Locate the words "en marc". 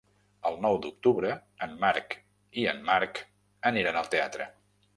1.67-2.17, 2.73-3.23